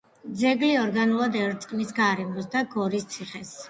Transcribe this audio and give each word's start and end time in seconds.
ძეგლი 0.43 0.69
ორგანულად 0.85 1.39
ერწყმის 1.43 1.95
გარემოს 2.03 2.53
და 2.57 2.69
გორის 2.77 3.11
ციხეს. 3.17 3.59